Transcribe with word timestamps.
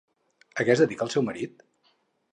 A 0.61 0.65
què 0.69 0.73
es 0.75 0.81
dedicava 0.83 1.09
el 1.09 1.13
seu 1.17 1.27
marit? 1.31 1.65